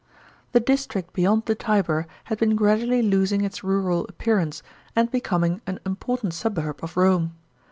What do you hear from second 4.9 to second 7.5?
and becoming an important suburb of Rome.